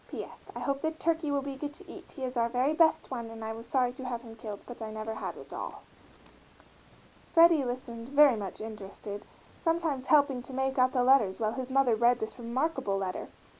[0.09, 0.23] P.
[0.23, 0.31] S.
[0.55, 3.29] I hope the turkey will be good to eat, he is our very best one
[3.29, 5.83] and I was sorry to have him killed, but I never had a dol.
[7.27, 9.23] Freddie listened, very much interested,
[9.59, 13.27] sometimes helping to make out the letters while his mother read this remarkable letter.